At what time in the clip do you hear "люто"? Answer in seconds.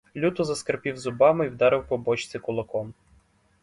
0.15-0.43